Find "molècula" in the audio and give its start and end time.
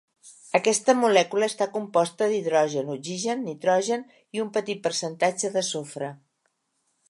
1.01-1.49